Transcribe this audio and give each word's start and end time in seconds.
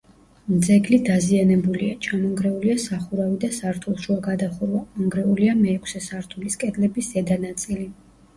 ძეგლი 0.67 0.97
დაზიანებულია: 1.09 1.97
ჩამონგრეულია 2.05 2.77
სახურავი 2.85 3.37
და 3.43 3.51
სართულშუა 3.59 4.17
გადახურვა, 4.29 4.81
მონგრეულია 4.97 5.55
მეექვსე 5.61 6.03
სართულის 6.09 6.59
კედლების 6.65 7.13
ზედა 7.13 7.41
ნაწილი. 7.47 7.89